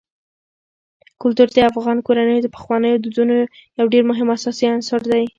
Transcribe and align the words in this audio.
کلتور 1.21 1.47
د 1.53 1.57
افغان 1.71 1.97
کورنیو 2.07 2.43
د 2.43 2.47
پخوانیو 2.55 3.01
دودونو 3.03 3.35
یو 3.79 3.85
ډېر 3.93 4.03
مهم 4.09 4.27
او 4.29 4.35
اساسي 4.37 4.65
عنصر 4.73 5.01
دی. 5.11 5.23